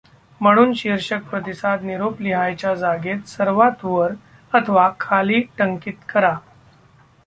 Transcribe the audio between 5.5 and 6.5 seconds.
टंकित करा.